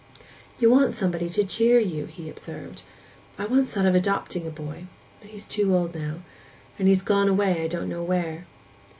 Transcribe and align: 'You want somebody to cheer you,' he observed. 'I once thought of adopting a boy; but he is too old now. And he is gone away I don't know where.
'You 0.59 0.71
want 0.71 0.95
somebody 0.95 1.29
to 1.29 1.43
cheer 1.43 1.77
you,' 1.79 2.07
he 2.07 2.27
observed. 2.27 2.81
'I 3.37 3.45
once 3.45 3.71
thought 3.71 3.85
of 3.85 3.93
adopting 3.93 4.47
a 4.47 4.49
boy; 4.49 4.87
but 5.19 5.29
he 5.29 5.37
is 5.37 5.45
too 5.45 5.75
old 5.77 5.93
now. 5.93 6.23
And 6.79 6.87
he 6.87 6.91
is 6.91 7.03
gone 7.03 7.29
away 7.29 7.61
I 7.61 7.67
don't 7.67 7.87
know 7.89 8.01
where. 8.01 8.47